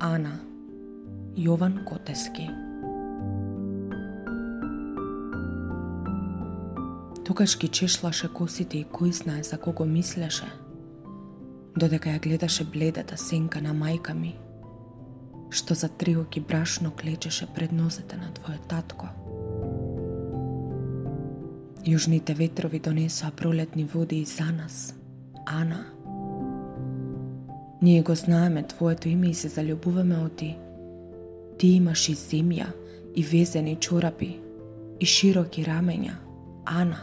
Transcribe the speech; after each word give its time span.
Ана 0.00 0.38
Јован 1.36 1.74
Котески 1.84 2.46
Тогаш 7.24 7.58
ги 7.58 7.68
чешлаше 7.68 8.30
косите 8.32 8.80
и 8.80 8.86
кој 8.88 9.12
знае 9.12 9.42
за 9.44 9.58
кого 9.60 9.84
мислеше, 9.84 10.48
додека 11.76 12.14
ја 12.14 12.22
гледаше 12.24 12.64
бледата 12.64 13.20
сенка 13.20 13.60
на 13.60 13.76
мајка 13.76 14.16
ми, 14.16 14.32
што 15.50 15.76
за 15.76 15.92
три 15.92 16.16
оки 16.16 16.40
брашно 16.40 16.96
клечеше 16.96 17.52
пред 17.54 17.72
нозете 17.72 18.16
на 18.16 18.32
твојот 18.32 18.66
татко. 18.72 19.12
Јужните 21.84 22.32
ветрови 22.40 22.80
донесоа 22.80 23.36
пролетни 23.36 23.84
води 23.84 24.24
и 24.24 24.24
за 24.24 24.48
нас, 24.48 24.94
Ана. 25.46 25.99
Ние 27.82 28.02
го 28.02 28.14
знаеме 28.14 28.62
Твоето 28.62 29.08
име 29.08 29.30
и 29.30 29.34
се 29.34 29.48
заљубуваме 29.48 30.18
од 30.20 30.36
Ти. 30.36 30.56
Ти 31.58 31.68
имаш 31.80 32.08
и 32.08 32.14
земја, 32.14 32.66
и 33.16 33.22
везени 33.22 33.76
чорапи, 33.76 34.36
и 35.00 35.06
широки 35.06 35.64
рамења, 35.64 36.12
Ана. 36.66 37.00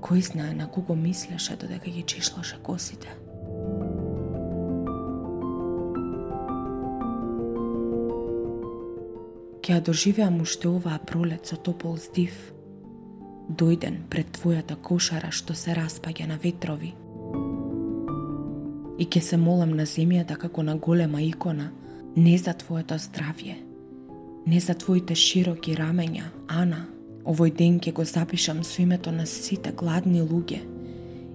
Кој 0.00 0.20
знае 0.20 0.54
на 0.54 0.68
кого 0.68 0.94
мислеше 0.94 1.56
додека 1.56 1.90
ги 1.90 2.02
чишлаше 2.02 2.60
косите? 2.62 3.08
Ке 9.64 9.72
ја 9.72 9.80
доживеам 9.80 10.40
уште 10.44 10.68
оваа 10.68 11.00
пролет 11.00 11.46
со 11.46 11.56
топол 11.56 11.96
здив. 11.96 12.59
Дојден 13.50 13.96
пред 14.10 14.28
твојата 14.38 14.76
кошара 14.78 15.32
што 15.34 15.56
се 15.58 15.74
распаѓа 15.74 16.26
на 16.30 16.36
ветрови. 16.38 16.92
И 18.98 19.06
ќе 19.06 19.20
се 19.20 19.36
молам 19.36 19.72
на 19.74 19.86
земјата 19.90 20.36
како 20.38 20.62
на 20.62 20.76
голема 20.76 21.22
икона, 21.22 21.70
не 22.16 22.36
за 22.38 22.54
твоето 22.54 22.94
здравје, 22.94 23.56
не 24.46 24.60
за 24.60 24.74
твоите 24.74 25.14
широки 25.14 25.74
рамења, 25.74 26.30
Ана. 26.48 26.86
Овој 27.24 27.52
ден 27.56 27.80
ќе 27.80 27.92
го 27.92 28.04
запишам 28.04 28.62
со 28.64 28.82
името 28.82 29.10
на 29.12 29.26
сите 29.26 29.72
гладни 29.72 30.22
луѓе 30.22 30.60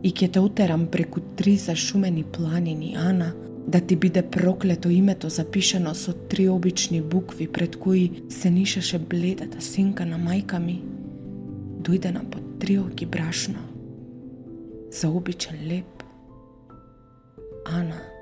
и 0.04 0.12
ќе 0.12 0.32
те 0.32 0.40
утерам 0.40 0.88
преку 0.88 1.20
три 1.36 1.58
зашумени 1.58 2.24
планини, 2.24 2.96
Ана, 2.96 3.34
да 3.68 3.80
ти 3.82 3.96
биде 3.96 4.22
проклето 4.22 4.90
името 4.90 5.30
запишано 5.30 5.96
со 5.96 6.14
три 6.14 6.50
обични 6.50 7.02
букви 7.02 7.48
пред 7.48 7.76
кои 7.76 8.12
се 8.30 8.50
нишаше 8.50 9.00
бледата 9.00 9.62
синка 9.62 10.06
на 10.06 10.20
мајка 10.20 10.60
ми, 10.60 10.82
дојдена 11.86 12.24
под 12.32 12.60
триоки 12.60 13.06
брашно, 13.06 13.62
за 14.92 15.10
обичен 15.10 15.62
леп, 15.70 16.04
Ана. 17.66 18.15